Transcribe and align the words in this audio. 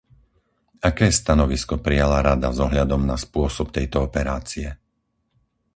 Aké 0.89 1.07
stanovisko 1.19 1.75
prijala 1.85 2.19
Rada 2.29 2.49
s 2.49 2.57
ohľadom 2.67 3.01
na 3.11 3.17
spôsob 3.25 3.67
tejto 3.77 3.97
operácie? 4.09 4.67